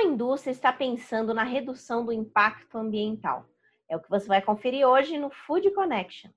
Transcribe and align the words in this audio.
a 0.00 0.04
indústria 0.04 0.50
está 0.50 0.72
pensando 0.72 1.34
na 1.34 1.42
redução 1.42 2.06
do 2.06 2.10
impacto 2.10 2.78
ambiental? 2.78 3.44
É 3.86 3.94
o 3.94 4.00
que 4.00 4.08
você 4.08 4.26
vai 4.26 4.40
conferir 4.40 4.86
hoje 4.86 5.18
no 5.18 5.28
Food 5.28 5.70
Connection. 5.72 6.30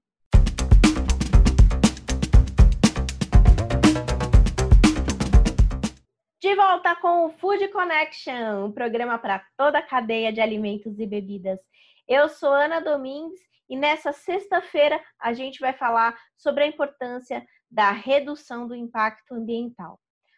De 6.42 6.56
volta 6.56 6.94
com 6.98 7.26
o 7.26 7.30
Food 7.30 7.70
Connection, 7.70 8.66
um 8.66 8.71
programa 8.73 9.18
para 9.18 9.41
toda 9.55 9.77
a 9.77 9.82
cadeia 9.82 10.34
de 10.34 10.41
alimentos 10.41 11.00
e 11.00 11.07
bebidas. 11.07 11.57
Eu 12.05 12.27
sou 12.27 12.52
Ana 12.52 12.82
Domingues 12.82 13.39
e 13.70 13.77
nessa 13.77 14.11
sexta-feira 14.11 15.02
a 15.18 15.32
gente 15.32 15.61
vai 15.61 15.71
falar 15.71 16.20
sobre 16.36 16.66
a 16.66 16.68
importância 16.68 17.41
da 17.71 17.91
redução 17.91 18.68
do 18.68 18.75
impacto 18.75 19.34
ambiental. 19.34 19.98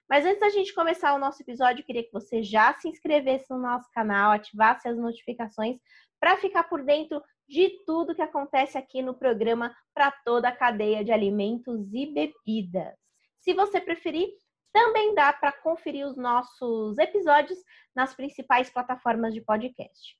Mas 0.09 0.25
antes 0.25 0.39
da 0.39 0.49
gente 0.49 0.73
começar 0.73 1.13
o 1.13 1.19
nosso 1.19 1.41
episódio, 1.41 1.81
eu 1.81 1.85
queria 1.85 2.03
que 2.03 2.13
você 2.13 2.43
já 2.43 2.73
se 2.79 2.87
inscrevesse 2.87 3.49
no 3.49 3.57
nosso 3.57 3.89
canal, 3.91 4.31
ativasse 4.31 4.87
as 4.87 4.97
notificações 4.97 5.77
para 6.19 6.37
ficar 6.37 6.63
por 6.63 6.83
dentro 6.83 7.21
de 7.47 7.83
tudo 7.85 8.15
que 8.15 8.21
acontece 8.21 8.77
aqui 8.77 9.01
no 9.01 9.13
programa 9.13 9.75
para 9.93 10.11
toda 10.11 10.49
a 10.49 10.55
cadeia 10.55 11.03
de 11.03 11.11
alimentos 11.11 11.93
e 11.93 12.05
bebidas. 12.05 12.95
Se 13.39 13.53
você 13.53 13.79
preferir, 13.79 14.29
também 14.73 15.13
dá 15.15 15.31
para 15.31 15.51
conferir 15.51 16.05
os 16.05 16.17
nossos 16.17 16.97
episódios 16.97 17.59
nas 17.95 18.13
principais 18.13 18.69
plataformas 18.69 19.33
de 19.33 19.41
podcast. 19.41 20.17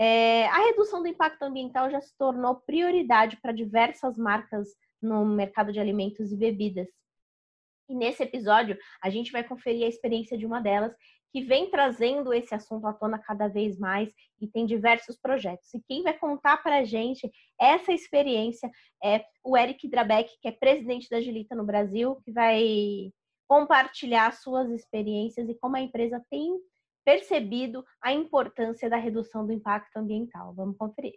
É, 0.00 0.46
a 0.46 0.58
redução 0.66 1.02
do 1.02 1.08
impacto 1.08 1.42
ambiental 1.42 1.90
já 1.90 2.00
se 2.00 2.16
tornou 2.16 2.56
prioridade 2.56 3.36
para 3.42 3.52
diversas 3.52 4.16
marcas 4.16 4.68
no 5.02 5.24
mercado 5.24 5.72
de 5.72 5.80
alimentos 5.80 6.32
e 6.32 6.36
bebidas. 6.36 6.88
E 7.88 7.94
nesse 7.94 8.22
episódio, 8.22 8.76
a 9.02 9.08
gente 9.08 9.32
vai 9.32 9.42
conferir 9.42 9.84
a 9.84 9.88
experiência 9.88 10.36
de 10.36 10.44
uma 10.44 10.60
delas 10.60 10.94
que 11.32 11.42
vem 11.42 11.70
trazendo 11.70 12.32
esse 12.32 12.54
assunto 12.54 12.86
à 12.86 12.92
tona 12.92 13.18
cada 13.18 13.48
vez 13.48 13.78
mais 13.78 14.12
e 14.40 14.46
tem 14.46 14.64
diversos 14.64 15.18
projetos. 15.18 15.72
E 15.74 15.82
quem 15.86 16.02
vai 16.02 16.16
contar 16.16 16.62
para 16.62 16.78
a 16.78 16.84
gente 16.84 17.30
essa 17.60 17.92
experiência 17.92 18.70
é 19.02 19.24
o 19.44 19.56
Eric 19.56 19.88
Drabeck, 19.88 20.30
que 20.40 20.48
é 20.48 20.52
presidente 20.52 21.08
da 21.08 21.20
Gilita 21.20 21.54
no 21.54 21.64
Brasil, 21.64 22.16
que 22.24 22.32
vai 22.32 23.12
compartilhar 23.46 24.32
suas 24.32 24.70
experiências 24.70 25.48
e 25.48 25.54
como 25.54 25.76
a 25.76 25.80
empresa 25.80 26.24
tem 26.30 26.58
percebido 27.04 27.84
a 28.02 28.12
importância 28.12 28.90
da 28.90 28.96
redução 28.96 29.46
do 29.46 29.52
impacto 29.52 29.96
ambiental. 29.96 30.54
Vamos 30.54 30.76
conferir. 30.76 31.14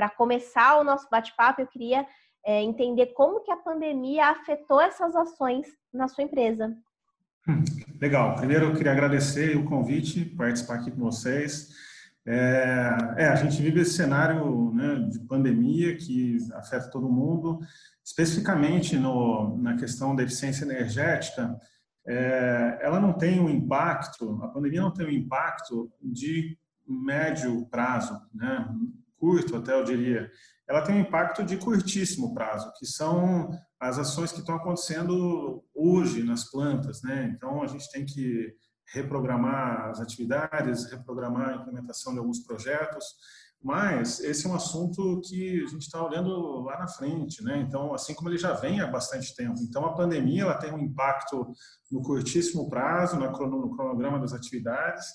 Para 0.00 0.08
começar 0.08 0.80
o 0.80 0.84
nosso 0.84 1.06
bate-papo, 1.10 1.60
eu 1.60 1.66
queria 1.66 2.06
é, 2.42 2.62
entender 2.62 3.08
como 3.08 3.44
que 3.44 3.52
a 3.52 3.56
pandemia 3.58 4.28
afetou 4.28 4.80
essas 4.80 5.14
ações 5.14 5.66
na 5.92 6.08
sua 6.08 6.24
empresa. 6.24 6.74
Hum, 7.46 7.62
legal. 8.00 8.34
Primeiro, 8.36 8.64
eu 8.64 8.74
queria 8.74 8.92
agradecer 8.92 9.58
o 9.58 9.66
convite, 9.66 10.24
participar 10.24 10.76
aqui 10.76 10.90
com 10.90 11.00
vocês. 11.00 11.68
É, 12.26 12.96
é, 13.18 13.26
a 13.26 13.34
gente 13.34 13.60
vive 13.60 13.82
esse 13.82 13.92
cenário 13.92 14.72
né, 14.72 15.06
de 15.10 15.18
pandemia 15.18 15.94
que 15.98 16.38
afeta 16.54 16.90
todo 16.90 17.12
mundo, 17.12 17.60
especificamente 18.02 18.96
no, 18.96 19.58
na 19.58 19.76
questão 19.76 20.16
da 20.16 20.22
eficiência 20.22 20.64
energética. 20.64 21.54
É, 22.06 22.78
ela 22.80 22.98
não 22.98 23.12
tem 23.12 23.38
um 23.38 23.50
impacto, 23.50 24.42
a 24.42 24.48
pandemia 24.48 24.80
não 24.80 24.94
tem 24.94 25.04
um 25.04 25.10
impacto 25.10 25.92
de 26.02 26.56
médio 26.88 27.66
prazo, 27.66 28.18
né, 28.32 28.66
curto 29.20 29.56
até 29.56 29.78
eu 29.78 29.84
diria. 29.84 30.30
Ela 30.66 30.82
tem 30.82 30.94
um 30.94 31.00
impacto 31.00 31.44
de 31.44 31.56
curtíssimo 31.56 32.32
prazo, 32.32 32.72
que 32.78 32.86
são 32.86 33.50
as 33.78 33.98
ações 33.98 34.32
que 34.32 34.40
estão 34.40 34.54
acontecendo 34.56 35.62
hoje 35.74 36.22
nas 36.22 36.50
plantas, 36.50 37.02
né? 37.02 37.32
Então 37.36 37.62
a 37.62 37.66
gente 37.66 37.90
tem 37.90 38.06
que 38.06 38.54
reprogramar 38.92 39.90
as 39.90 40.00
atividades, 40.00 40.90
reprogramar 40.90 41.50
a 41.50 41.56
implementação 41.56 42.12
de 42.12 42.18
alguns 42.18 42.40
projetos, 42.40 43.04
mas 43.62 44.20
esse 44.20 44.46
é 44.46 44.50
um 44.50 44.54
assunto 44.54 45.20
que 45.22 45.62
a 45.62 45.68
gente 45.68 45.82
está 45.82 46.02
olhando 46.02 46.62
lá 46.62 46.78
na 46.78 46.88
frente, 46.88 47.44
né? 47.44 47.58
Então, 47.58 47.92
assim 47.92 48.14
como 48.14 48.30
ele 48.30 48.38
já 48.38 48.54
vem 48.54 48.80
há 48.80 48.86
bastante 48.86 49.36
tempo. 49.36 49.60
Então, 49.60 49.84
a 49.84 49.94
pandemia 49.94 50.42
ela 50.42 50.56
tem 50.56 50.72
um 50.72 50.78
impacto 50.78 51.46
no 51.90 52.02
curtíssimo 52.02 52.70
prazo, 52.70 53.16
no 53.16 53.30
cronograma 53.32 54.18
das 54.18 54.32
atividades, 54.32 55.06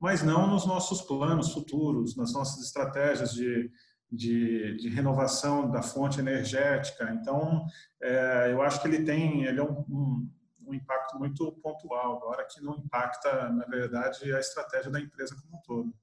mas 0.00 0.22
não 0.22 0.46
nos 0.46 0.66
nossos 0.66 1.02
planos 1.02 1.52
futuros, 1.52 2.16
nas 2.16 2.32
nossas 2.32 2.64
estratégias 2.64 3.32
de, 3.32 3.70
de, 4.10 4.76
de 4.76 4.88
renovação 4.88 5.70
da 5.70 5.82
fonte 5.82 6.20
energética. 6.20 7.10
Então, 7.20 7.66
é, 8.00 8.52
eu 8.52 8.62
acho 8.62 8.80
que 8.80 8.88
ele 8.88 9.04
tem, 9.04 9.44
ele 9.44 9.60
é 9.60 9.62
um, 9.62 9.84
um 9.88 10.28
um 10.68 10.74
impacto 10.74 11.18
muito 11.18 11.50
pontual, 11.62 12.16
agora 12.16 12.44
que 12.44 12.62
não 12.62 12.76
impacta, 12.76 13.48
na 13.50 13.64
verdade, 13.64 14.32
a 14.32 14.38
estratégia 14.38 14.90
da 14.90 15.00
empresa 15.00 15.34
como 15.34 15.56
um 15.56 15.62
todo. 15.62 15.94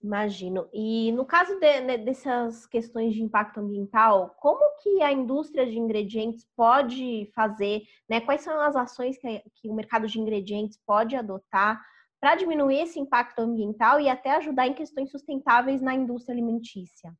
Imagino. 0.00 0.68
E 0.72 1.10
no 1.12 1.24
caso 1.24 1.58
de, 1.58 1.80
né, 1.80 1.98
dessas 1.98 2.66
questões 2.66 3.14
de 3.14 3.22
impacto 3.22 3.58
ambiental, 3.58 4.30
como 4.40 4.76
que 4.80 5.02
a 5.02 5.12
indústria 5.12 5.66
de 5.66 5.76
ingredientes 5.76 6.46
pode 6.56 7.30
fazer, 7.34 7.82
né? 8.08 8.20
Quais 8.20 8.42
são 8.42 8.60
as 8.60 8.76
ações 8.76 9.18
que, 9.18 9.42
que 9.56 9.68
o 9.68 9.74
mercado 9.74 10.06
de 10.06 10.20
ingredientes 10.20 10.78
pode 10.86 11.16
adotar 11.16 11.84
para 12.20 12.34
diminuir 12.34 12.80
esse 12.80 12.98
impacto 12.98 13.40
ambiental 13.40 14.00
e 14.00 14.08
até 14.08 14.36
ajudar 14.36 14.66
em 14.66 14.74
questões 14.74 15.10
sustentáveis 15.10 15.80
na 15.80 15.94
indústria 15.94 16.34
alimentícia? 16.34 17.12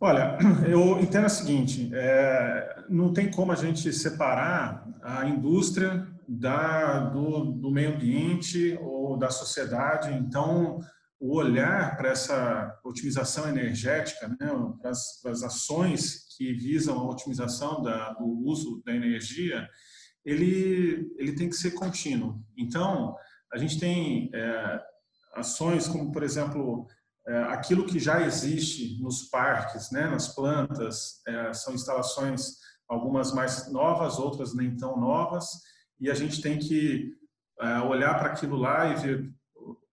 Olha, 0.00 0.36
eu 0.68 0.98
entendo 1.00 1.26
o 1.26 1.30
seguinte: 1.30 1.90
é, 1.94 2.84
não 2.88 3.12
tem 3.12 3.30
como 3.30 3.52
a 3.52 3.56
gente 3.56 3.92
separar 3.92 4.86
a 5.02 5.26
indústria 5.26 6.06
da, 6.28 7.00
do, 7.10 7.52
do 7.52 7.70
meio 7.70 7.94
ambiente 7.94 8.78
ou 8.80 9.16
da 9.16 9.30
sociedade. 9.30 10.12
Então, 10.12 10.80
o 11.20 11.36
olhar 11.36 11.96
para 11.96 12.08
essa 12.08 12.80
otimização 12.84 13.48
energética, 13.48 14.26
né, 14.26 14.50
para, 14.80 14.90
as, 14.90 15.42
ações 15.44 16.26
que 16.36 16.52
visam 16.52 16.98
a 16.98 17.10
otimização 17.10 17.80
da, 17.80 18.12
do 18.14 18.26
uso 18.44 18.82
da 18.84 18.92
energia, 18.92 19.68
ele, 20.24 21.12
ele 21.16 21.32
tem 21.36 21.48
que 21.48 21.54
ser 21.54 21.72
contínuo. 21.72 22.42
Então, 22.56 23.14
a 23.52 23.58
gente 23.58 23.78
tem 23.78 24.30
é, 24.34 24.82
ações 25.34 25.86
como, 25.86 26.10
por 26.10 26.22
exemplo, 26.22 26.86
é, 27.26 27.38
aquilo 27.44 27.86
que 27.86 27.98
já 27.98 28.22
existe 28.22 29.00
nos 29.00 29.24
parques, 29.24 29.90
né, 29.90 30.06
nas 30.08 30.34
plantas, 30.34 31.20
é, 31.26 31.52
são 31.52 31.74
instalações 31.74 32.56
algumas 32.88 33.32
mais 33.32 33.70
novas, 33.70 34.18
outras 34.18 34.54
nem 34.54 34.76
tão 34.76 34.98
novas, 34.98 35.46
e 36.00 36.10
a 36.10 36.14
gente 36.14 36.40
tem 36.40 36.58
que 36.58 37.14
é, 37.60 37.78
olhar 37.80 38.18
para 38.18 38.32
aquilo 38.32 38.56
lá 38.56 38.88
e 38.88 38.94
ver 38.96 39.32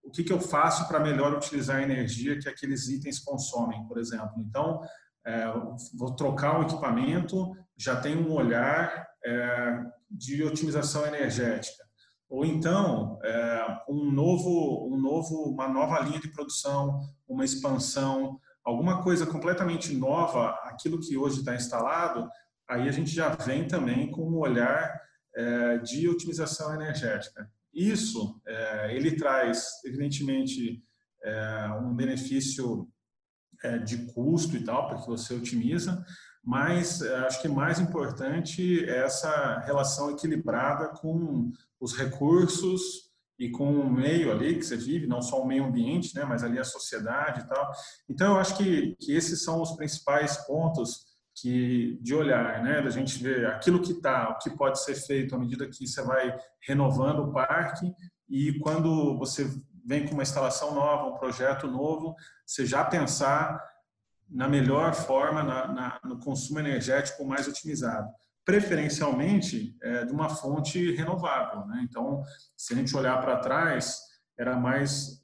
o 0.02 0.10
que, 0.10 0.24
que 0.24 0.32
eu 0.32 0.40
faço 0.40 0.88
para 0.88 0.98
melhor 0.98 1.32
utilizar 1.34 1.76
a 1.76 1.82
energia 1.82 2.38
que 2.38 2.48
aqueles 2.48 2.88
itens 2.88 3.20
consomem, 3.20 3.86
por 3.86 3.96
exemplo. 3.96 4.34
Então, 4.38 4.80
é, 5.24 5.44
vou 5.96 6.16
trocar 6.16 6.58
um 6.58 6.62
equipamento, 6.64 7.54
já 7.78 8.00
tem 8.00 8.16
um 8.16 8.32
olhar 8.32 9.06
é, 9.24 9.80
de 10.10 10.42
otimização 10.42 11.06
energética 11.06 11.89
ou 12.30 12.44
então 12.44 13.18
é, 13.24 13.82
um 13.88 14.10
novo, 14.10 14.88
um 14.88 14.96
novo, 14.96 15.50
uma 15.50 15.68
nova 15.68 15.98
linha 15.98 16.20
de 16.20 16.28
produção, 16.28 17.00
uma 17.28 17.44
expansão, 17.44 18.38
alguma 18.64 19.02
coisa 19.02 19.26
completamente 19.26 19.92
nova, 19.94 20.50
aquilo 20.62 21.00
que 21.00 21.16
hoje 21.16 21.40
está 21.40 21.56
instalado, 21.56 22.30
aí 22.68 22.88
a 22.88 22.92
gente 22.92 23.10
já 23.10 23.30
vem 23.30 23.66
também 23.66 24.12
com 24.12 24.22
um 24.22 24.38
olhar 24.38 25.00
é, 25.34 25.78
de 25.78 26.08
otimização 26.08 26.72
energética. 26.72 27.50
Isso 27.74 28.40
é, 28.46 28.94
ele 28.94 29.16
traz, 29.16 29.82
evidentemente, 29.84 30.82
é, 31.24 31.68
um 31.82 31.94
benefício 31.94 32.88
é, 33.64 33.78
de 33.78 34.06
custo 34.12 34.56
e 34.56 34.62
tal, 34.64 34.88
porque 34.88 35.06
você 35.06 35.34
otimiza, 35.34 36.04
mas 36.42 37.02
é, 37.02 37.26
acho 37.26 37.42
que 37.42 37.48
mais 37.48 37.80
importante 37.80 38.84
é 38.84 39.04
essa 39.04 39.58
relação 39.60 40.12
equilibrada 40.12 40.88
com 40.88 41.50
os 41.80 41.96
recursos 41.96 43.10
e 43.38 43.48
com 43.50 43.72
o 43.80 43.90
meio 43.90 44.30
ali 44.30 44.56
que 44.56 44.62
você 44.62 44.76
vive, 44.76 45.06
não 45.06 45.22
só 45.22 45.40
o 45.40 45.46
meio 45.46 45.64
ambiente, 45.64 46.14
né, 46.14 46.24
mas 46.24 46.44
ali 46.44 46.58
a 46.58 46.64
sociedade 46.64 47.40
e 47.40 47.48
tal. 47.48 47.72
Então, 48.08 48.34
eu 48.34 48.38
acho 48.38 48.54
que, 48.56 48.94
que 49.00 49.16
esses 49.16 49.42
são 49.42 49.62
os 49.62 49.72
principais 49.72 50.36
pontos 50.46 51.08
que 51.34 51.98
de 52.02 52.14
olhar, 52.14 52.62
né, 52.62 52.82
da 52.82 52.90
gente 52.90 53.22
ver 53.22 53.46
aquilo 53.46 53.80
que 53.80 53.92
está, 53.92 54.28
o 54.28 54.38
que 54.38 54.50
pode 54.50 54.78
ser 54.84 54.94
feito 54.94 55.34
à 55.34 55.38
medida 55.38 55.66
que 55.66 55.86
você 55.86 56.02
vai 56.02 56.36
renovando 56.60 57.20
o 57.20 57.32
parque 57.32 57.90
e 58.28 58.58
quando 58.58 59.16
você 59.16 59.50
vem 59.86 60.06
com 60.06 60.12
uma 60.12 60.22
instalação 60.22 60.74
nova, 60.74 61.06
um 61.06 61.18
projeto 61.18 61.66
novo, 61.66 62.14
você 62.44 62.66
já 62.66 62.84
pensar 62.84 63.58
na 64.28 64.46
melhor 64.46 64.94
forma, 64.94 65.42
na, 65.42 65.66
na, 65.72 66.00
no 66.04 66.20
consumo 66.20 66.60
energético 66.60 67.24
mais 67.24 67.48
otimizado 67.48 68.08
preferencialmente 68.44 69.76
é, 69.82 70.04
de 70.04 70.12
uma 70.12 70.28
fonte 70.28 70.92
renovável. 70.92 71.66
Né? 71.66 71.86
Então, 71.88 72.22
se 72.56 72.72
a 72.72 72.76
gente 72.76 72.96
olhar 72.96 73.20
para 73.20 73.38
trás, 73.38 74.00
era 74.38 74.56
mais 74.56 75.20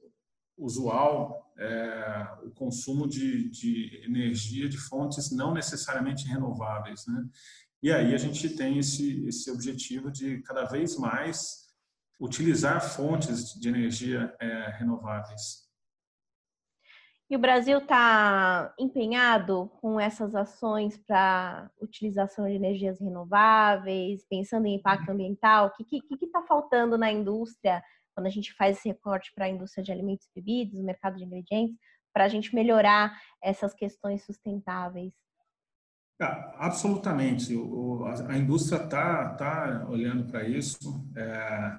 usual 0.56 1.52
é, 1.58 2.28
o 2.44 2.50
consumo 2.50 3.08
de, 3.08 3.48
de, 3.50 4.02
energia 4.04 4.68
de 4.68 4.78
fontes 4.78 5.30
não 5.30 5.54
necessariamente 5.54 6.26
renováveis. 6.26 7.06
Né? 7.06 7.24
E 7.82 7.92
aí 7.92 8.14
a 8.14 8.18
gente 8.18 8.50
tem 8.50 8.78
esse, 8.78 9.26
esse 9.26 9.50
objetivo 9.50 10.10
de 10.10 10.42
cada 10.42 10.64
vez 10.64 10.96
mais 10.96 11.66
utilizar 12.20 12.80
fontes 12.80 13.52
de 13.58 13.68
energia 13.68 14.34
é, 14.40 14.70
renováveis. 14.78 15.65
E 17.28 17.34
o 17.34 17.40
Brasil 17.40 17.78
está 17.78 18.72
empenhado 18.78 19.68
com 19.80 19.98
essas 19.98 20.34
ações 20.34 20.96
para 20.96 21.68
utilização 21.80 22.46
de 22.46 22.54
energias 22.54 23.00
renováveis, 23.00 24.24
pensando 24.30 24.66
em 24.66 24.76
impacto 24.76 25.10
ambiental? 25.10 25.72
O 25.78 25.84
que 25.84 26.00
está 26.22 26.42
faltando 26.42 26.96
na 26.96 27.10
indústria 27.10 27.82
quando 28.14 28.28
a 28.28 28.30
gente 28.30 28.54
faz 28.54 28.78
esse 28.78 28.88
recorte 28.88 29.32
para 29.34 29.44
a 29.44 29.48
indústria 29.48 29.84
de 29.84 29.92
alimentos 29.92 30.26
e 30.26 30.30
bebidas, 30.34 30.80
mercado 30.80 31.16
de 31.16 31.24
ingredientes, 31.24 31.76
para 32.14 32.24
a 32.24 32.28
gente 32.28 32.54
melhorar 32.54 33.20
essas 33.42 33.74
questões 33.74 34.24
sustentáveis? 34.24 35.12
Ah, 36.18 36.54
absolutamente. 36.58 37.52
a, 38.28 38.38
indústria 38.38 38.82
está 38.82 39.34
tá 39.34 39.86
olhando 39.88 40.30
para 40.30 40.48
isso. 40.48 41.04
É, 41.14 41.78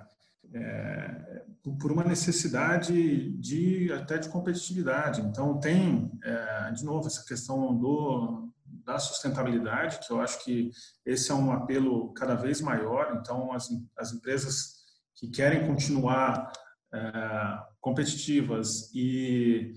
é, 0.53 1.43
por 1.79 1.91
uma 1.91 2.03
necessidade 2.03 3.31
de 3.37 3.91
até 3.91 4.17
de 4.17 4.29
competitividade. 4.29 5.21
Então 5.21 5.59
tem 5.59 6.11
é, 6.23 6.71
de 6.71 6.85
novo 6.85 7.07
essa 7.07 7.25
questão 7.25 7.75
do 7.77 8.47
da 8.85 8.99
sustentabilidade 8.99 9.99
que 9.99 10.13
eu 10.13 10.21
acho 10.21 10.43
que 10.45 10.71
esse 11.05 11.29
é 11.29 11.35
um 11.35 11.51
apelo 11.51 12.13
cada 12.13 12.35
vez 12.35 12.61
maior. 12.61 13.17
Então 13.19 13.51
as, 13.51 13.67
as 13.97 14.13
empresas 14.13 14.77
que 15.15 15.29
querem 15.29 15.67
continuar 15.67 16.51
é, 16.93 17.59
competitivas 17.81 18.89
e 18.93 19.73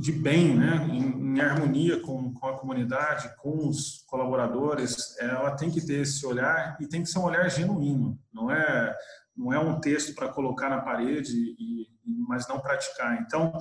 de 0.00 0.10
bem, 0.10 0.56
né, 0.56 0.88
em, 0.90 1.36
em 1.36 1.40
harmonia 1.40 2.00
com, 2.00 2.32
com, 2.34 2.46
a 2.48 2.58
comunidade, 2.58 3.32
com 3.36 3.68
os 3.68 4.02
colaboradores, 4.08 5.16
ela 5.20 5.52
tem 5.52 5.70
que 5.70 5.80
ter 5.80 6.00
esse 6.00 6.26
olhar 6.26 6.76
e 6.80 6.88
tem 6.88 7.02
que 7.02 7.08
ser 7.08 7.20
um 7.20 7.24
olhar 7.24 7.48
genuíno. 7.48 8.18
Não 8.32 8.50
é 8.50 8.96
não 9.38 9.52
é 9.52 9.58
um 9.58 9.80
texto 9.80 10.14
para 10.14 10.28
colocar 10.28 10.68
na 10.68 10.80
parede, 10.80 11.32
e, 11.32 11.86
mas 12.26 12.48
não 12.48 12.58
praticar. 12.58 13.22
Então, 13.22 13.52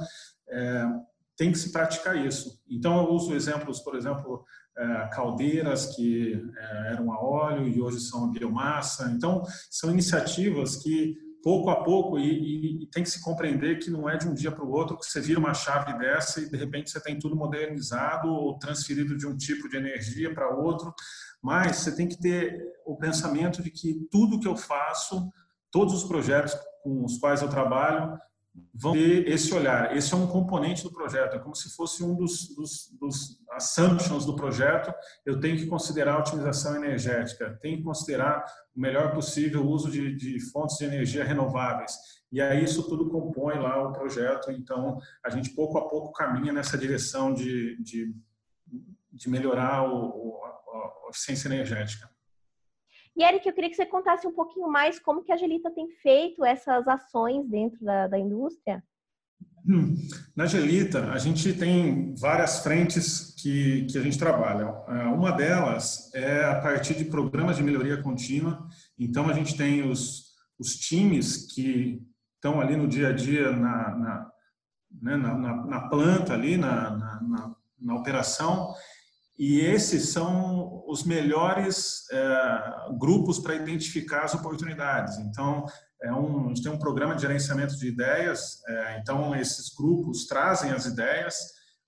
é, 0.50 0.86
tem 1.38 1.52
que 1.52 1.60
se 1.60 1.72
praticar 1.72 2.18
isso. 2.18 2.60
Então, 2.68 2.98
eu 2.98 3.12
uso 3.12 3.36
exemplos, 3.36 3.80
por 3.80 3.96
exemplo, 3.96 4.44
é, 4.76 5.10
caldeiras 5.14 5.96
que 5.96 6.34
é, 6.58 6.94
eram 6.94 7.14
a 7.14 7.24
óleo 7.24 7.68
e 7.68 7.80
hoje 7.80 8.00
são 8.00 8.26
a 8.26 8.28
biomassa. 8.28 9.12
Então, 9.16 9.44
são 9.70 9.92
iniciativas 9.92 10.78
que, 10.78 11.16
pouco 11.44 11.70
a 11.70 11.84
pouco, 11.84 12.18
e, 12.18 12.84
e 12.84 12.88
tem 12.88 13.04
que 13.04 13.10
se 13.10 13.22
compreender 13.22 13.78
que 13.78 13.92
não 13.92 14.10
é 14.10 14.18
de 14.18 14.28
um 14.28 14.34
dia 14.34 14.52
para 14.52 14.66
o 14.66 14.72
outro 14.72 14.98
que 14.98 15.06
você 15.06 15.22
vira 15.22 15.40
uma 15.40 15.54
chave 15.54 15.96
dessa 16.00 16.42
e, 16.42 16.50
de 16.50 16.58
repente, 16.58 16.90
você 16.90 17.00
tem 17.00 17.20
tudo 17.20 17.36
modernizado 17.36 18.30
ou 18.30 18.58
transferido 18.58 19.16
de 19.16 19.28
um 19.28 19.38
tipo 19.38 19.70
de 19.70 19.78
energia 19.78 20.34
para 20.34 20.56
outro, 20.56 20.92
mas 21.40 21.78
você 21.78 21.96
tem 21.96 22.08
que 22.08 22.20
ter 22.20 22.60
o 22.84 22.98
pensamento 22.98 23.62
de 23.62 23.70
que 23.70 24.08
tudo 24.12 24.40
que 24.40 24.48
eu 24.48 24.58
faço 24.58 25.32
todos 25.72 25.94
os 25.94 26.04
projetos 26.04 26.56
com 26.84 27.04
os 27.04 27.18
quais 27.18 27.42
eu 27.42 27.50
trabalho 27.50 28.18
vão 28.74 28.94
ter 28.94 29.28
esse 29.28 29.54
olhar. 29.54 29.96
Esse 29.96 30.14
é 30.14 30.18
um 30.18 30.28
componente 30.28 30.84
do 30.84 30.92
projeto, 30.92 31.36
é 31.36 31.40
como 31.40 31.56
se 31.56 31.75
fosse 31.75 32.04
um 32.04 32.16
dos, 32.16 32.56
dos, 32.56 32.90
dos 33.00 33.40
assumptions 33.52 34.25
do 34.25 34.36
projeto. 34.36 34.94
Eu 35.25 35.40
tenho 35.40 35.58
que 35.58 35.68
considerar 35.68 36.16
a 36.16 36.19
otimização 36.19 36.75
energética, 36.75 37.58
tenho 37.62 37.78
que 37.78 37.84
considerar 37.84 38.44
o 38.75 38.80
melhor 38.80 39.14
possível 39.14 39.66
uso 39.66 39.90
de, 39.90 40.16
de 40.16 40.40
fontes 40.52 40.78
de 40.78 40.86
energia 40.86 41.24
renováveis. 41.24 41.94
E 42.31 42.42
aí 42.42 42.64
isso 42.64 42.84
tudo 42.84 43.10
compõe 43.10 43.58
lá 43.58 43.81
o 43.81 43.94
projeto. 43.94 44.52
Então, 44.52 44.98
a 45.24 45.30
gente 45.30 45.52
pouco 45.52 45.78
a 45.78 45.88
pouco 45.88 46.12
caminha 46.12 46.52
nessa 46.52 46.78
direção 46.78 47.34
de, 47.34 47.81
de, 47.81 48.14
de 49.12 49.30
melhorar 49.30 49.84
o, 49.84 50.10
o, 50.10 50.44
a 50.46 51.10
eficiência 51.10 51.48
energética. 51.48 52.10
E 53.18 53.24
Eric, 53.24 53.48
eu 53.48 53.54
queria 53.54 53.69
que 53.69 53.75
você 53.75 53.86
contasse 53.86 54.28
um 54.28 54.31
pouquinho 54.31 54.69
mais 54.69 55.00
como 55.00 55.24
que 55.24 55.31
a 55.31 55.38
Gelita 55.38 55.72
tem 55.72 55.90
feito 56.04 56.46
essas 56.46 56.88
ações 56.88 57.50
dentro 57.50 57.84
da, 57.84 58.08
da 58.08 58.19
indústria. 58.19 58.84
Na 60.36 60.46
Gelita, 60.46 61.12
a 61.12 61.18
gente 61.18 61.52
tem 61.54 62.14
várias 62.16 62.60
frentes 62.60 63.34
que, 63.42 63.88
que 63.88 63.98
a 63.98 64.02
gente 64.04 64.19
trabalha. 64.19 64.72
É, 64.88 65.08
uma 65.08 65.31
delas 65.31 66.14
é 66.14 66.46
a 66.46 66.62
partir 66.62 66.94
de 66.94 67.06
programas 67.06 67.58
de 67.58 67.64
melhoria 67.64 68.02
contínua. 68.04 68.68
Então, 69.00 69.28
a 69.28 69.34
gente 69.34 69.58
tem 69.58 69.90
os, 69.90 70.36
os 70.60 70.75
times 70.75 71.52
que 71.54 72.00
estão 72.36 72.62
ali 72.62 72.78
no 72.78 72.88
dia 72.88 73.10
a 73.10 73.14
dia 73.14 73.52
na, 73.52 73.96
na, 73.96 74.31
né, 75.02 75.18
na, 75.18 75.66
na 75.66 75.90
planta, 75.90 76.34
ali 76.34 76.56
na, 76.56 77.19
na 77.80 77.96
operação, 77.96 78.74
e 79.38 79.60
esses 79.60 80.10
são 80.10 80.84
os 80.88 81.04
melhores 81.04 82.10
é, 82.12 82.98
grupos 82.98 83.38
para 83.38 83.56
identificar 83.56 84.24
as 84.24 84.34
oportunidades. 84.34 85.18
Então, 85.19 85.66
é 86.01 86.12
um, 86.12 86.45
a 86.45 86.48
gente 86.50 86.63
tem 86.63 86.72
um 86.72 86.80
programa 86.80 87.16
de 87.16 87.22
gerenciamento 87.22 87.78
de 87.78 87.88
ideias, 87.88 88.62
é, 88.68 89.00
então 89.00 89.36
esses 89.36 89.74
grupos 89.75 90.25
trazem 90.25 90.72
as 90.72 90.86
ideias, 90.86 91.36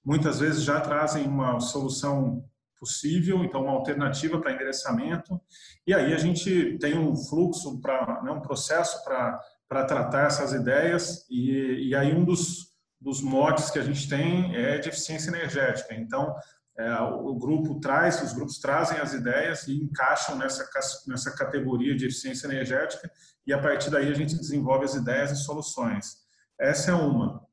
muitas 0.03 0.39
vezes 0.39 0.63
já 0.63 0.79
trazem 0.79 1.27
uma 1.27 1.59
solução 1.59 2.43
possível, 2.79 3.43
então 3.43 3.63
uma 3.63 3.73
alternativa 3.73 4.39
para 4.39 4.53
endereçamento, 4.53 5.39
e 5.85 5.93
aí 5.93 6.13
a 6.13 6.17
gente 6.17 6.77
tem 6.79 6.97
um 6.97 7.15
fluxo, 7.15 7.79
para 7.81 8.21
né, 8.23 8.31
um 8.31 8.41
processo 8.41 9.03
para 9.03 9.85
tratar 9.85 10.27
essas 10.27 10.53
ideias, 10.53 11.25
e, 11.29 11.89
e 11.89 11.95
aí 11.95 12.15
um 12.15 12.23
dos, 12.23 12.69
dos 12.99 13.21
mods 13.21 13.69
que 13.69 13.79
a 13.79 13.83
gente 13.83 14.07
tem 14.07 14.55
é 14.55 14.77
de 14.77 14.89
eficiência 14.89 15.29
energética. 15.29 15.93
Então, 15.93 16.33
é, 16.79 16.97
o 17.01 17.35
grupo 17.35 17.77
traz, 17.81 18.23
os 18.23 18.31
grupos 18.31 18.57
trazem 18.57 18.99
as 18.99 19.13
ideias 19.13 19.67
e 19.67 19.83
encaixam 19.83 20.37
nessa, 20.37 20.65
nessa 21.05 21.35
categoria 21.35 21.93
de 21.93 22.05
eficiência 22.05 22.47
energética 22.47 23.11
e 23.45 23.51
a 23.51 23.59
partir 23.59 23.89
daí 23.89 24.09
a 24.09 24.13
gente 24.13 24.33
desenvolve 24.33 24.85
as 24.85 24.95
ideias 24.95 25.29
e 25.31 25.35
soluções. 25.35 26.19
Essa 26.57 26.91
é 26.91 26.93
uma. 26.93 27.43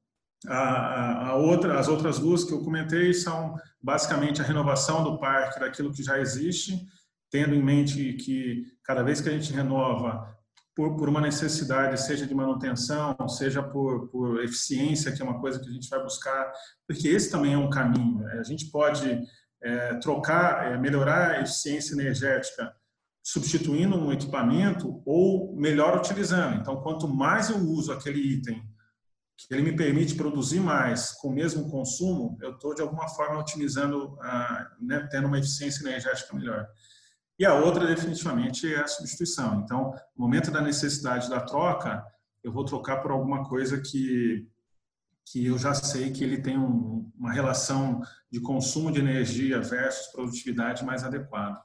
A, 0.47 1.31
a, 1.31 1.35
outra, 1.35 1.77
as 1.77 1.89
outras 1.89 2.21
duas 2.21 2.45
que 2.45 2.53
eu 2.53 2.63
comentei 2.63 3.13
são 3.13 3.57
basicamente 3.83 4.41
a 4.41 4.45
renovação 4.45 5.03
do 5.03 5.19
parque 5.19 5.59
daquilo 5.59 5.93
que 5.93 6.05
já 6.05 6.21
existe, 6.21 6.87
tendo 7.29 7.53
em 7.53 7.63
mente 7.63 8.13
que 8.13 8.65
cada 8.85 9.03
vez 9.03 9.21
que 9.21 9.29
a 9.29 9.33
gente 9.33 9.53
renova, 9.53 10.36
por, 10.77 10.95
por 10.95 11.09
uma 11.09 11.23
necessidade, 11.23 11.99
seja 11.99 12.27
de 12.27 12.35
manutenção, 12.35 13.17
seja 13.31 13.63
por, 13.63 14.09
por 14.09 14.45
eficiência, 14.45 15.11
que 15.11 15.23
é 15.23 15.25
uma 15.25 15.41
coisa 15.41 15.59
que 15.59 15.67
a 15.67 15.73
gente 15.73 15.89
vai 15.89 16.03
buscar, 16.03 16.53
porque 16.87 17.09
esse 17.09 17.31
também 17.31 17.55
é 17.55 17.59
um 17.59 17.71
caminho. 17.71 18.19
Né? 18.19 18.39
A 18.39 18.43
gente 18.43 18.71
pode 18.71 19.19
é, 19.63 19.95
trocar, 19.95 20.71
é, 20.71 20.77
melhorar 20.77 21.31
a 21.31 21.41
eficiência 21.41 21.95
energética 21.95 22.71
substituindo 23.23 23.97
um 23.97 24.13
equipamento 24.13 25.03
ou 25.07 25.57
melhor 25.57 25.97
utilizando. 25.97 26.61
Então, 26.61 26.83
quanto 26.83 27.09
mais 27.09 27.49
eu 27.49 27.57
uso 27.57 27.91
aquele 27.91 28.21
item 28.21 28.63
que 29.37 29.53
ele 29.53 29.63
me 29.63 29.75
permite 29.75 30.15
produzir 30.15 30.61
mais 30.61 31.13
com 31.13 31.29
o 31.29 31.35
mesmo 31.35 31.71
consumo, 31.71 32.39
eu 32.43 32.53
estou 32.53 32.75
de 32.75 32.83
alguma 32.83 33.09
forma 33.09 33.41
otimizando, 33.41 34.17
a, 34.21 34.71
né, 34.81 35.09
tendo 35.11 35.27
uma 35.27 35.39
eficiência 35.39 35.83
energética 35.89 36.37
melhor. 36.37 36.69
E 37.39 37.45
a 37.45 37.55
outra, 37.55 37.87
definitivamente, 37.87 38.73
é 38.73 38.81
a 38.81 38.87
substituição. 38.87 39.61
Então, 39.61 39.93
no 40.17 40.25
momento 40.25 40.51
da 40.51 40.61
necessidade 40.61 41.29
da 41.29 41.41
troca, 41.41 42.05
eu 42.43 42.51
vou 42.51 42.65
trocar 42.65 43.03
por 43.03 43.11
alguma 43.11 43.47
coisa 43.47 43.81
que, 43.81 44.49
que 45.27 45.47
eu 45.47 45.59
já 45.59 45.75
sei 45.75 46.13
que 46.13 46.25
ele 46.25 46.41
tem 46.41 46.59
um, 46.59 47.11
uma 47.15 47.33
relação 47.33 48.01
de 48.31 48.41
consumo 48.41 48.91
de 48.91 49.01
energia 49.01 49.61
versus 49.61 50.07
produtividade 50.13 50.85
mais 50.85 51.05
adequada. 51.05 51.63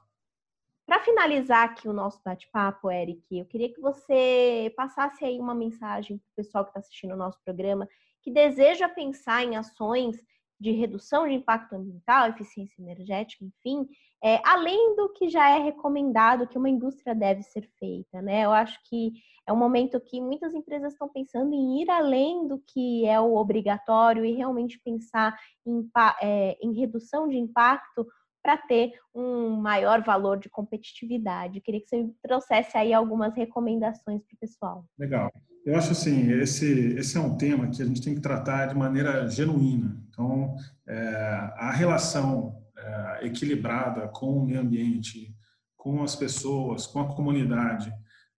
Para 0.84 1.00
finalizar 1.00 1.64
aqui 1.64 1.88
o 1.88 1.92
nosso 1.92 2.20
bate-papo, 2.22 2.90
Eric, 2.90 3.22
eu 3.30 3.46
queria 3.46 3.72
que 3.72 3.80
você 3.80 4.70
passasse 4.76 5.24
aí 5.24 5.38
uma 5.38 5.54
mensagem 5.54 6.18
para 6.18 6.32
o 6.32 6.36
pessoal 6.36 6.64
que 6.64 6.70
está 6.70 6.80
assistindo 6.80 7.14
o 7.14 7.16
nosso 7.16 7.38
programa, 7.42 7.88
que 8.20 8.30
deseja 8.30 8.88
pensar 8.88 9.42
em 9.42 9.56
ações 9.56 10.16
de 10.62 10.70
redução 10.70 11.26
de 11.26 11.34
impacto 11.34 11.74
ambiental, 11.74 12.28
eficiência 12.28 12.80
energética, 12.80 13.44
enfim, 13.44 13.86
é, 14.22 14.40
além 14.44 14.94
do 14.94 15.12
que 15.12 15.28
já 15.28 15.50
é 15.50 15.58
recomendado 15.58 16.46
que 16.46 16.56
uma 16.56 16.70
indústria 16.70 17.14
deve 17.14 17.42
ser 17.42 17.68
feita, 17.78 18.22
né? 18.22 18.44
Eu 18.44 18.52
acho 18.52 18.78
que 18.88 19.12
é 19.46 19.52
um 19.52 19.56
momento 19.56 20.00
que 20.00 20.20
muitas 20.20 20.54
empresas 20.54 20.92
estão 20.92 21.08
pensando 21.08 21.52
em 21.52 21.82
ir 21.82 21.90
além 21.90 22.46
do 22.46 22.62
que 22.68 23.04
é 23.04 23.20
o 23.20 23.34
obrigatório 23.34 24.24
e 24.24 24.32
realmente 24.32 24.80
pensar 24.84 25.36
em, 25.66 25.90
é, 26.22 26.56
em 26.62 26.72
redução 26.72 27.28
de 27.28 27.36
impacto 27.36 28.06
para 28.40 28.56
ter 28.56 28.92
um 29.12 29.56
maior 29.56 30.02
valor 30.02 30.38
de 30.38 30.48
competitividade. 30.48 31.60
Queria 31.60 31.80
que 31.80 31.88
você 31.88 32.08
trouxesse 32.22 32.76
aí 32.76 32.92
algumas 32.92 33.34
recomendações 33.34 34.22
para 34.22 34.34
o 34.34 34.38
pessoal. 34.38 34.84
Legal. 34.96 35.30
Eu 35.64 35.76
acho 35.76 35.92
assim, 35.92 36.32
esse, 36.32 36.94
esse 36.94 37.16
é 37.16 37.20
um 37.20 37.36
tema 37.36 37.68
que 37.68 37.80
a 37.80 37.84
gente 37.86 38.02
tem 38.02 38.14
que 38.14 38.20
tratar 38.20 38.66
de 38.66 38.74
maneira 38.74 39.28
genuína. 39.28 39.96
Então, 40.08 40.56
é, 40.86 41.52
a 41.56 41.70
relação 41.70 42.60
é, 42.76 43.26
equilibrada 43.26 44.08
com 44.08 44.38
o 44.38 44.44
meio 44.44 44.60
ambiente, 44.60 45.32
com 45.76 46.02
as 46.02 46.16
pessoas, 46.16 46.86
com 46.86 47.00
a 47.00 47.14
comunidade, 47.14 47.92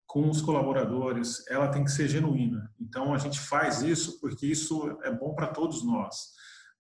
com 0.06 0.28
os 0.28 0.42
colaboradores, 0.42 1.42
ela 1.48 1.68
tem 1.68 1.82
que 1.82 1.90
ser 1.90 2.08
genuína. 2.08 2.70
Então, 2.78 3.14
a 3.14 3.18
gente 3.18 3.40
faz 3.40 3.80
isso 3.82 4.20
porque 4.20 4.46
isso 4.46 4.98
é 5.02 5.10
bom 5.10 5.34
para 5.34 5.46
todos 5.46 5.84
nós. 5.84 6.34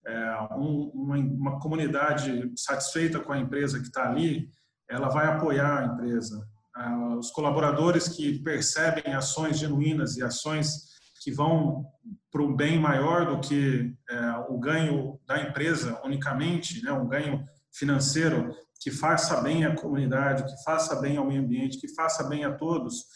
É, 0.06 0.48
um, 0.56 0.90
uma, 0.94 1.16
uma, 1.16 1.60
comunidade 1.60 2.52
satisfeita 2.56 3.18
com 3.18 3.32
a 3.32 3.38
empresa 3.38 3.80
que 3.80 3.86
está 3.86 4.08
ali, 4.08 4.50
ela 4.88 5.08
vai 5.08 5.26
apoiar 5.26 5.78
a 5.78 5.86
empresa. 5.86 6.46
Ah, 6.74 7.16
os 7.16 7.30
colaboradores 7.30 8.08
que 8.08 8.38
percebem 8.40 9.14
ações 9.14 9.58
genuínas 9.58 10.16
e 10.16 10.22
ações 10.22 10.94
que 11.22 11.30
vão 11.30 11.86
para 12.30 12.42
um 12.42 12.54
bem 12.54 12.78
maior 12.78 13.26
do 13.26 13.40
que 13.40 13.94
é, 14.10 14.30
o 14.48 14.58
ganho 14.58 15.18
da 15.24 15.40
empresa 15.40 16.00
unicamente, 16.04 16.82
né, 16.82 16.92
um 16.92 17.08
ganho 17.08 17.44
financeiro 17.72 18.52
que 18.80 18.90
faça 18.90 19.40
bem 19.40 19.64
à 19.64 19.74
comunidade, 19.74 20.44
que 20.44 20.62
faça 20.64 21.00
bem 21.00 21.16
ao 21.16 21.24
meio 21.24 21.42
ambiente, 21.42 21.80
que 21.80 21.94
faça 21.94 22.24
bem 22.24 22.44
a 22.44 22.52
todos, 22.52 23.06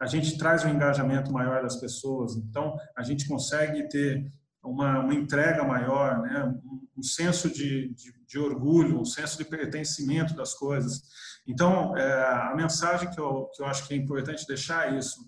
a 0.00 0.06
gente 0.06 0.38
traz 0.38 0.64
um 0.64 0.70
engajamento 0.70 1.32
maior 1.32 1.62
das 1.62 1.76
pessoas. 1.76 2.36
Então, 2.36 2.76
a 2.96 3.02
gente 3.02 3.26
consegue 3.26 3.88
ter 3.88 4.24
uma, 4.62 5.00
uma 5.00 5.14
entrega 5.14 5.64
maior, 5.64 6.22
né? 6.22 6.44
um, 6.44 6.88
um 6.98 7.02
senso 7.02 7.48
de, 7.48 7.94
de, 7.94 8.12
de, 8.26 8.38
orgulho, 8.38 9.00
um 9.00 9.04
senso 9.04 9.38
de 9.38 9.44
pertencimento 9.44 10.34
das 10.34 10.54
coisas. 10.54 11.02
Então, 11.46 11.96
é, 11.96 12.50
a 12.50 12.54
mensagem 12.56 13.10
que 13.10 13.20
eu, 13.20 13.48
que 13.54 13.62
eu 13.62 13.66
acho 13.66 13.86
que 13.86 13.94
é 13.94 13.96
importante 13.96 14.46
deixar 14.46 14.92
é 14.92 14.98
isso. 14.98 15.20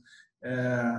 É, 0.43 0.99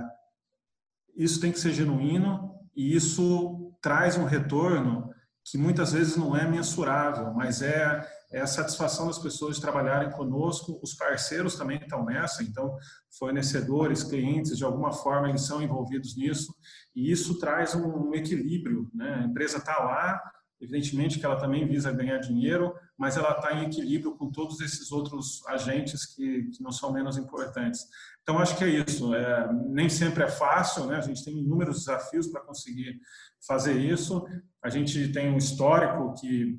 isso 1.16 1.40
tem 1.40 1.52
que 1.52 1.60
ser 1.60 1.72
genuíno 1.72 2.54
e 2.74 2.94
isso 2.94 3.74
traz 3.80 4.16
um 4.16 4.24
retorno 4.24 5.12
que 5.44 5.58
muitas 5.58 5.92
vezes 5.92 6.16
não 6.16 6.36
é 6.36 6.48
mensurável, 6.48 7.32
mas 7.34 7.62
é 7.62 8.00
é 8.32 8.40
a 8.40 8.46
satisfação 8.46 9.06
das 9.06 9.18
pessoas 9.18 9.56
de 9.56 9.62
trabalharem 9.62 10.10
conosco. 10.10 10.80
Os 10.82 10.94
parceiros 10.94 11.54
também 11.56 11.78
estão 11.78 12.04
nessa, 12.04 12.42
então, 12.42 12.76
fornecedores, 13.18 14.02
clientes, 14.02 14.56
de 14.56 14.64
alguma 14.64 14.92
forma, 14.92 15.28
eles 15.28 15.42
são 15.42 15.62
envolvidos 15.62 16.16
nisso, 16.16 16.54
e 16.96 17.12
isso 17.12 17.38
traz 17.38 17.74
um 17.74 18.14
equilíbrio. 18.14 18.90
Né? 18.94 19.20
A 19.20 19.24
empresa 19.24 19.58
está 19.58 19.78
lá, 19.78 20.20
evidentemente 20.60 21.18
que 21.18 21.26
ela 21.26 21.36
também 21.36 21.68
visa 21.68 21.92
ganhar 21.92 22.18
dinheiro, 22.18 22.74
mas 22.96 23.16
ela 23.16 23.32
está 23.32 23.52
em 23.52 23.66
equilíbrio 23.66 24.16
com 24.16 24.30
todos 24.30 24.60
esses 24.60 24.90
outros 24.90 25.44
agentes 25.48 26.06
que, 26.06 26.44
que 26.44 26.62
não 26.62 26.72
são 26.72 26.92
menos 26.92 27.18
importantes. 27.18 27.86
Então, 28.22 28.38
acho 28.38 28.56
que 28.56 28.64
é 28.64 28.68
isso. 28.68 29.14
É, 29.14 29.52
nem 29.68 29.88
sempre 29.88 30.24
é 30.24 30.28
fácil, 30.28 30.86
né? 30.86 30.96
a 30.96 31.00
gente 31.00 31.24
tem 31.24 31.36
inúmeros 31.36 31.80
desafios 31.80 32.28
para 32.28 32.40
conseguir 32.40 32.98
fazer 33.46 33.76
isso. 33.78 34.24
A 34.62 34.70
gente 34.70 35.12
tem 35.12 35.30
um 35.30 35.36
histórico 35.36 36.14
que 36.18 36.58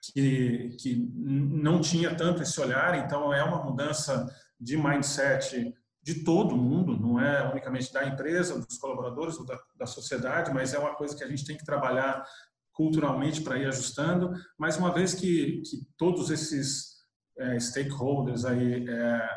que, 0.00 0.76
que 0.78 1.10
não 1.14 1.80
tinha 1.80 2.14
tanto 2.14 2.42
esse 2.42 2.60
olhar, 2.60 3.04
então 3.04 3.32
é 3.32 3.42
uma 3.42 3.62
mudança 3.62 4.26
de 4.58 4.76
mindset 4.76 5.74
de 6.02 6.24
todo 6.24 6.56
mundo, 6.56 6.98
não 6.98 7.20
é 7.20 7.50
unicamente 7.50 7.92
da 7.92 8.06
empresa, 8.06 8.58
dos 8.58 8.78
colaboradores 8.78 9.38
ou 9.38 9.44
da, 9.44 9.58
da 9.76 9.86
sociedade, 9.86 10.52
mas 10.52 10.72
é 10.72 10.78
uma 10.78 10.94
coisa 10.94 11.14
que 11.14 11.22
a 11.22 11.28
gente 11.28 11.44
tem 11.44 11.56
que 11.56 11.64
trabalhar 11.64 12.24
culturalmente 12.72 13.42
para 13.42 13.58
ir 13.58 13.66
ajustando. 13.66 14.32
Mas 14.58 14.78
uma 14.78 14.92
vez 14.92 15.12
que, 15.12 15.60
que 15.62 15.86
todos 15.98 16.30
esses 16.30 17.00
é, 17.38 17.60
stakeholders 17.60 18.44
aí 18.44 18.88
é, 18.88 19.28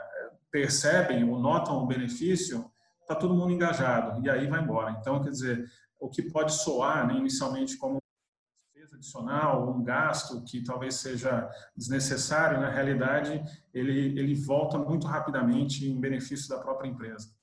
percebem 0.50 1.30
ou 1.30 1.40
notam 1.40 1.84
o 1.84 1.88
benefício, 1.88 2.72
está 3.02 3.16
todo 3.16 3.36
mundo 3.36 3.52
engajado 3.52 4.26
e 4.26 4.30
aí 4.30 4.48
vai 4.48 4.62
embora. 4.62 4.96
Então, 5.00 5.22
quer 5.22 5.32
dizer, 5.32 5.66
o 6.00 6.10
que 6.10 6.22
pode 6.22 6.54
soar 6.54 7.08
né, 7.08 7.16
inicialmente 7.16 7.78
como 7.78 7.98
adicional, 8.96 9.70
um 9.70 9.84
gasto 9.84 10.44
que 10.44 10.64
talvez 10.64 10.96
seja 10.96 11.50
desnecessário, 11.76 12.60
na 12.60 12.70
realidade, 12.70 13.44
ele, 13.74 14.20
ele 14.20 14.36
volta 14.36 14.78
muito 14.78 15.08
rapidamente 15.08 15.88
em 15.88 16.00
benefício 16.00 16.50
da 16.50 16.62
própria 16.62 16.88
empresa. 16.88 17.34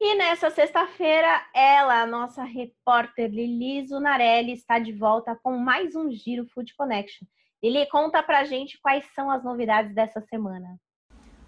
E 0.00 0.14
nessa 0.16 0.50
sexta-feira, 0.50 1.46
ela, 1.54 2.02
a 2.02 2.06
nossa 2.06 2.42
repórter 2.44 3.30
Lili 3.30 3.86
Zunarelli, 3.86 4.52
está 4.52 4.78
de 4.78 4.92
volta 4.92 5.38
com 5.42 5.56
mais 5.56 5.94
um 5.94 6.10
Giro 6.10 6.46
Food 6.48 6.74
Connection. 6.76 7.26
Lili, 7.62 7.86
conta 7.88 8.22
pra 8.22 8.44
gente 8.44 8.80
quais 8.80 9.06
são 9.14 9.30
as 9.30 9.44
novidades 9.44 9.94
dessa 9.94 10.20
semana. 10.20 10.76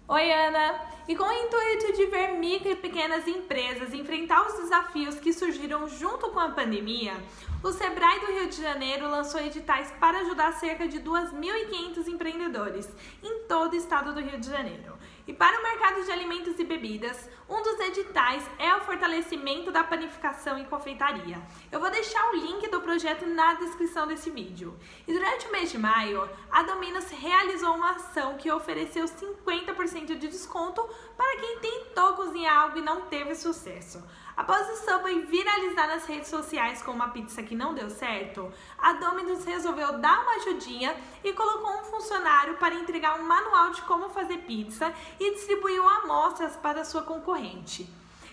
Oi, 0.07 0.31
Ana! 0.31 0.81
E 1.07 1.15
com 1.15 1.23
o 1.23 1.31
intuito 1.31 1.93
de 1.93 2.05
ver 2.05 2.33
micro 2.33 2.69
e 2.69 2.75
pequenas 2.75 3.27
empresas 3.27 3.91
enfrentar 3.91 4.45
os 4.45 4.53
desafios 4.53 5.19
que 5.19 5.33
surgiram 5.33 5.89
junto 5.89 6.29
com 6.29 6.39
a 6.39 6.49
pandemia, 6.49 7.13
o 7.63 7.71
Sebrae 7.71 8.19
do 8.19 8.27
Rio 8.27 8.47
de 8.47 8.61
Janeiro 8.61 9.09
lançou 9.09 9.41
editais 9.41 9.91
para 9.99 10.19
ajudar 10.19 10.53
cerca 10.53 10.87
de 10.87 10.99
2.500 10.99 12.07
empreendedores 12.07 12.87
em 13.23 13.47
todo 13.47 13.73
o 13.73 13.75
estado 13.75 14.13
do 14.13 14.21
Rio 14.21 14.39
de 14.39 14.47
Janeiro. 14.47 14.93
E 15.27 15.33
para 15.33 15.59
o 15.59 15.63
mercado 15.63 16.03
de 16.03 16.11
alimentos 16.11 16.59
e 16.59 16.63
bebidas, 16.63 17.27
um 17.49 17.61
dos 17.63 17.79
editais 17.79 18.43
é 18.59 18.75
o 18.75 18.81
fortalecimento 18.81 19.71
da 19.71 19.83
panificação 19.83 20.57
e 20.59 20.65
confeitaria. 20.65 21.41
Eu 21.71 21.79
vou 21.79 21.89
deixar 21.89 22.29
o 22.29 22.35
link 22.35 22.67
do 22.69 22.79
projeto 22.79 23.25
na 23.25 23.55
descrição 23.55 24.05
desse 24.05 24.29
vídeo. 24.29 24.77
E 25.07 25.13
durante 25.13 25.47
o 25.47 25.51
mês 25.51 25.71
de 25.71 25.79
maio, 25.79 26.29
a 26.51 26.61
Dominos 26.61 27.09
realizou 27.09 27.73
uma 27.73 27.91
ação 27.91 28.37
que 28.37 28.51
ofereceu 28.51 29.05
50% 29.05 30.15
de 30.15 30.27
desconto 30.27 30.87
para 31.17 31.39
quem 31.39 31.59
tentou 31.59 32.13
cozinhar 32.13 32.57
algo 32.59 32.77
e 32.77 32.81
não 32.81 33.01
teve 33.01 33.33
sucesso. 33.33 34.03
Após 34.35 34.69
o 34.69 34.75
Subway 34.83 35.21
viralizar 35.21 35.87
nas 35.87 36.05
redes 36.05 36.27
sociais 36.27 36.81
com 36.81 36.91
uma 36.91 37.07
pizza 37.07 37.41
que 37.41 37.55
não 37.55 37.73
deu 37.73 37.89
certo, 37.89 38.51
a 38.77 38.91
Domino's 38.93 39.45
resolveu 39.45 39.97
dar 39.99 40.23
uma 40.23 40.33
ajudinha 40.33 40.93
e 41.23 41.31
colocou 41.31 41.71
um 41.79 41.85
funcionário 41.85 42.57
para 42.57 42.75
entregar 42.75 43.17
um 43.17 43.23
manual 43.23 43.71
de 43.71 43.81
como 43.83 44.09
fazer 44.09 44.39
pizza 44.39 44.93
e 45.19 45.33
distribuiu 45.33 45.87
amostras 45.87 46.55
para 46.55 46.85
sua 46.85 47.01
concorrente 47.01 47.87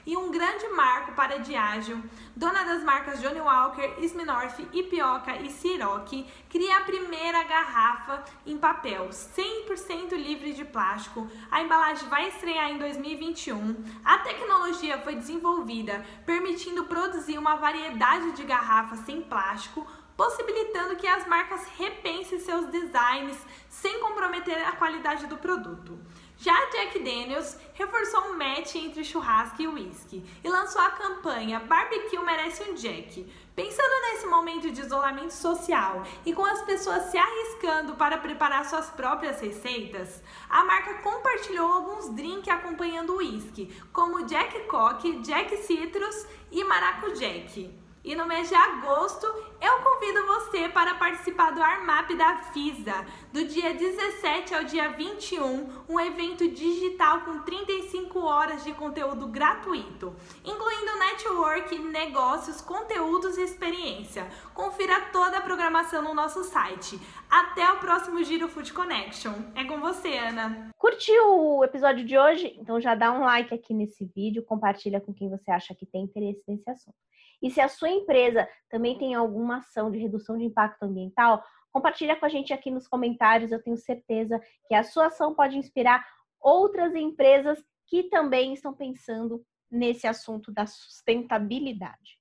e 0.05 0.17
um 0.17 0.31
grande 0.31 0.67
marco 0.69 1.13
para 1.13 1.39
Diageo, 1.39 2.03
dona 2.35 2.65
das 2.65 2.83
marcas 2.83 3.21
Johnny 3.21 3.41
Walker, 3.41 3.95
Smirnoff, 4.01 4.67
Ipioca 4.73 5.37
e 5.37 5.51
Ciroc, 5.51 6.11
cria 6.51 6.79
a 6.79 6.81
primeira 6.83 7.45
garrafa 7.45 8.25
em 8.45 8.59
papel 8.59 9.09
100% 9.11 10.13
livre 10.13 10.53
de 10.53 10.65
plástico. 10.65 11.29
A 11.51 11.63
embalagem 11.63 12.09
vai 12.09 12.29
estrear 12.29 12.71
em 12.71 12.79
2021. 12.79 13.77
A 14.05 14.19
tecnologia 14.19 14.99
foi 14.99 15.15
desenvolvida 15.15 16.05
permitindo 16.27 16.85
produzir 16.85 17.39
uma 17.39 17.57
variedade 17.57 18.33
de 18.33 18.43
garrafas 18.43 19.01
sem 19.01 19.23
plástico, 19.23 19.87
possibilitando 20.17 20.97
que 20.97 21.07
as 21.07 21.27
marcas 21.27 21.67
repensem 21.79 22.39
seus 22.41 22.67
designs 22.67 23.39
sem 23.69 24.01
comprometer 24.01 24.67
a 24.67 24.73
qualidade 24.73 25.27
do 25.27 25.37
produto. 25.37 25.99
Já 26.43 26.59
Jack 26.71 26.99
Daniels 26.99 27.57
reforçou 27.73 28.21
um 28.23 28.37
match 28.37 28.75
entre 28.75 29.05
churrasco 29.05 29.63
e 29.63 29.69
whisky 29.69 30.25
e 30.43 30.49
lançou 30.49 30.83
a 30.83 30.91
campanha 30.91 31.61
Barbecue 31.61 32.19
Merece 32.19 32.65
um 32.65 32.75
Jack. 32.75 33.25
Pensando 33.55 34.03
nesse 34.03 34.27
momento 34.27 34.69
de 34.69 34.81
isolamento 34.81 35.33
social 35.33 36.03
e 36.27 36.35
com 36.35 36.45
as 36.45 36.61
pessoas 36.63 37.05
se 37.13 37.17
arriscando 37.17 37.95
para 37.95 38.19
preparar 38.19 38.65
suas 38.65 38.91
próprias 38.91 39.41
receitas, 39.41 40.21
a 40.51 40.65
marca 40.65 40.95
compartilhou 40.95 41.71
alguns 41.75 42.09
drinks 42.09 42.49
acompanhando 42.49 43.13
o 43.13 43.19
whisky, 43.19 43.73
como 43.93 44.27
Jack 44.27 44.67
Coke, 44.67 45.21
Jack 45.21 45.57
Citrus 45.59 46.27
e 46.51 46.65
Maracu 46.65 47.13
Jack. 47.13 47.82
E 48.05 48.17
no 48.17 48.27
mês 48.27 48.49
de 48.49 48.55
agosto, 48.57 49.25
eu 49.61 49.79
convido 49.79 50.27
você 50.27 50.69
para 50.69 50.97
participar 50.97 51.53
do 51.53 51.63
Armap 51.63 52.11
da 52.17 52.39
FISA, 52.53 53.07
do 53.33 53.45
dia 53.45 53.73
17 53.73 54.53
ao 54.57 54.65
dia 54.65 54.89
21, 54.89 55.85
um 55.89 56.01
evento 56.01 56.49
digital 56.49 57.21
com 57.21 57.39
35 57.43 58.19
horas 58.19 58.65
de 58.65 58.73
conteúdo 58.73 59.29
gratuito, 59.29 60.13
incluindo 60.45 60.99
network, 60.99 61.79
negócios, 61.79 62.61
conteúdos 62.61 63.39
e 63.39 63.43
experiência. 63.43 64.27
Confira 64.53 65.01
toda 65.13 65.39
a 65.39 65.43
programação 65.43 66.03
no 66.03 66.13
nosso 66.13 66.43
site. 66.43 66.99
Até 67.31 67.71
o 67.71 67.79
próximo 67.79 68.23
Giro 68.25 68.49
Food 68.49 68.73
Connection. 68.73 69.33
É 69.55 69.65
com 69.65 69.79
você, 69.79 70.19
Ana. 70.19 70.73
Curtiu 70.77 71.23
o 71.39 71.65
episódio 71.65 72.05
de 72.05 72.19
hoje? 72.19 72.57
Então 72.59 72.81
já 72.81 72.97
dá 72.97 73.13
um 73.13 73.21
like 73.21 73.55
aqui 73.55 73.73
nesse 73.73 74.05
vídeo, 74.05 74.43
compartilha 74.43 75.01
com 75.01 75.15
quem 75.15 75.31
você 75.31 75.53
acha 75.53 75.73
que 75.73 75.87
tem 75.87 76.03
interesse 76.03 76.43
nesse 76.49 76.69
assunto. 76.69 76.97
E 77.43 77.51
se 77.51 77.61
a 77.61 77.69
sua 77.69 77.91
empresa 77.91 78.49
também 78.71 78.97
tem 78.97 79.15
alguma 79.15 79.59
ação 79.59 79.91
de 79.91 79.99
redução 79.99 80.39
de 80.39 80.45
impacto 80.45 80.85
ambiental, 80.85 81.43
compartilha 81.73 82.15
com 82.15 82.25
a 82.25 82.29
gente 82.29 82.53
aqui 82.53 82.71
nos 82.71 82.87
comentários. 82.87 83.51
Eu 83.51 83.63
tenho 83.63 83.77
certeza 83.77 84.41
que 84.69 84.75
a 84.75 84.85
sua 84.85 85.07
ação 85.07 85.35
pode 85.35 85.59
inspirar 85.59 86.07
outras 86.41 86.95
empresas 86.95 87.63
que 87.89 88.05
também 88.05 88.55
estão 88.55 88.73
pensando 88.73 89.45
nesse 89.71 90.07
assunto 90.07 90.53
da 90.53 90.67
sustentabilidade. 90.67 92.21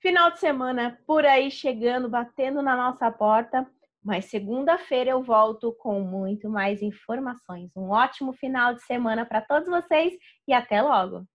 Final 0.00 0.30
de 0.30 0.40
semana 0.40 0.98
por 1.06 1.24
aí 1.24 1.50
chegando, 1.50 2.08
batendo 2.08 2.62
na 2.62 2.76
nossa 2.76 3.10
porta, 3.10 3.66
mas 4.02 4.26
segunda-feira 4.26 5.10
eu 5.10 5.22
volto 5.22 5.72
com 5.80 6.00
muito 6.00 6.48
mais 6.48 6.80
informações. 6.80 7.70
Um 7.76 7.90
ótimo 7.90 8.32
final 8.32 8.74
de 8.74 8.82
semana 8.82 9.26
para 9.26 9.40
todos 9.40 9.68
vocês 9.68 10.14
e 10.46 10.52
até 10.52 10.80
logo! 10.80 11.26